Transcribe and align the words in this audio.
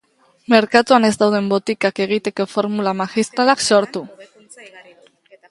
Merkatuan 0.51 1.03
ez 1.09 1.11
dauden 1.21 1.49
botikak 1.51 2.01
egiteko 2.07 2.47
formula 2.55 2.95
magistralak 3.03 3.63
sortu. 3.69 4.05